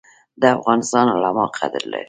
[0.41, 1.99] د افغانستان علما قدر لري